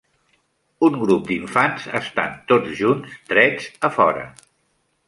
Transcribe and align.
Un 0.87 0.95
grup 1.01 1.27
d'infants 1.33 1.85
estan 2.01 2.35
tots 2.53 2.75
junts 2.81 3.21
drets 3.35 3.71
afora. 3.91 4.27